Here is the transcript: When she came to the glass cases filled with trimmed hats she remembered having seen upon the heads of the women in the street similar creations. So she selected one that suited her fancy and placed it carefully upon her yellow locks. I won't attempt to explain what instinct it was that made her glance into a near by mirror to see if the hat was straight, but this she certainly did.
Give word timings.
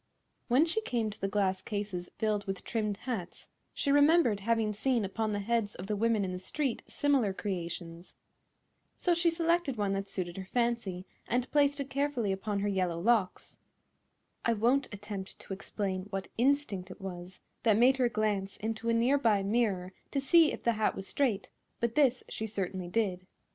When 0.47 0.65
she 0.65 0.81
came 0.81 1.11
to 1.11 1.21
the 1.21 1.27
glass 1.27 1.61
cases 1.61 2.09
filled 2.17 2.47
with 2.47 2.63
trimmed 2.63 2.97
hats 3.05 3.49
she 3.71 3.91
remembered 3.91 4.39
having 4.39 4.73
seen 4.73 5.05
upon 5.05 5.31
the 5.31 5.39
heads 5.41 5.75
of 5.75 5.85
the 5.85 5.95
women 5.95 6.25
in 6.25 6.31
the 6.31 6.39
street 6.39 6.81
similar 6.87 7.33
creations. 7.33 8.15
So 8.97 9.13
she 9.13 9.29
selected 9.29 9.77
one 9.77 9.93
that 9.93 10.09
suited 10.09 10.37
her 10.37 10.45
fancy 10.51 11.05
and 11.27 11.51
placed 11.51 11.79
it 11.79 11.91
carefully 11.91 12.31
upon 12.31 12.61
her 12.61 12.67
yellow 12.67 12.99
locks. 12.99 13.57
I 14.43 14.53
won't 14.53 14.91
attempt 14.91 15.37
to 15.37 15.53
explain 15.53 16.07
what 16.09 16.29
instinct 16.35 16.89
it 16.89 16.99
was 16.99 17.39
that 17.61 17.77
made 17.77 17.97
her 17.97 18.09
glance 18.09 18.57
into 18.57 18.89
a 18.89 18.93
near 18.95 19.19
by 19.19 19.43
mirror 19.43 19.93
to 20.09 20.19
see 20.19 20.51
if 20.51 20.63
the 20.63 20.71
hat 20.71 20.95
was 20.95 21.05
straight, 21.07 21.51
but 21.79 21.93
this 21.93 22.23
she 22.27 22.47
certainly 22.47 22.87
did. 22.87 23.27